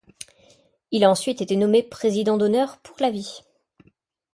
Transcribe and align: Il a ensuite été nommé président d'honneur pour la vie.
Il 0.89 1.03
a 1.03 1.11
ensuite 1.11 1.41
été 1.41 1.55
nommé 1.55 1.83
président 1.83 2.35
d'honneur 2.35 2.79
pour 2.79 2.97
la 3.01 3.11
vie. 3.11 3.41